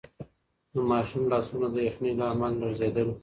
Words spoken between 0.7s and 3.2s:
د ماشوم لاسونه د یخنۍ له امله لړزېدل.